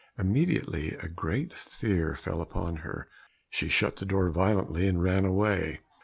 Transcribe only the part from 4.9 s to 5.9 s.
ran away.